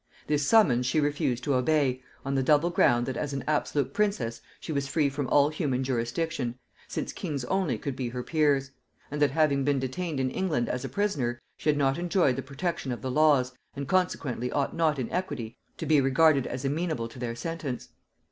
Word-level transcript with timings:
This 0.25 0.47
summons 0.47 0.87
she 0.87 0.99
refused 0.99 1.43
to 1.43 1.53
obey, 1.53 2.01
on 2.25 2.33
the 2.33 2.41
double 2.41 2.71
ground, 2.71 3.05
that 3.05 3.15
as 3.15 3.33
an 3.33 3.43
absolute 3.45 3.93
princess 3.93 4.41
she 4.59 4.71
was 4.71 4.87
free 4.87 5.09
from 5.09 5.27
all 5.27 5.49
human 5.49 5.83
jurisdiction, 5.83 6.57
since 6.87 7.13
kings 7.13 7.45
only 7.45 7.77
could 7.77 7.95
be 7.95 8.09
her 8.09 8.23
peers; 8.23 8.71
and 9.11 9.21
that 9.21 9.29
having 9.29 9.63
been 9.63 9.77
detained 9.77 10.19
in 10.19 10.31
England 10.31 10.67
as 10.69 10.83
a 10.83 10.89
prisoner, 10.89 11.39
she 11.55 11.69
had 11.69 11.77
not 11.77 11.99
enjoyed 11.99 12.35
the 12.35 12.41
protection 12.41 12.91
of 12.91 13.03
the 13.03 13.11
laws, 13.11 13.53
and 13.75 13.87
consequently 13.87 14.51
ought 14.51 14.75
not 14.75 14.97
in 14.97 15.07
equity 15.11 15.55
to 15.77 15.85
be 15.85 16.01
regarded 16.01 16.47
as 16.47 16.65
amenable 16.65 17.07
to 17.07 17.19
their 17.19 17.35
sentence. 17.35 17.89